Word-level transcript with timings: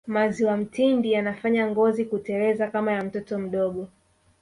maziwa 0.07 0.57
mtindi 0.57 1.11
yanafanya 1.11 1.67
ngozi 1.67 2.05
kuteleza 2.05 2.67
kama 2.67 2.91
ya 2.91 3.03
mtoto 3.03 3.39
mdogo 3.39 3.87